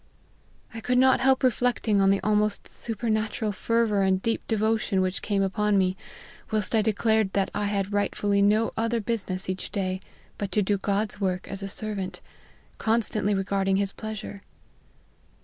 [0.73, 5.21] "I could not help reflecting on the almost super natural fervour and deep devotion whteh
[5.21, 5.95] came upon me,
[6.49, 9.99] whilst I declared that I had rightfully no other business each day
[10.39, 12.19] but to do God's work as a ser vant,
[12.79, 14.41] constantly regarding his pleasure."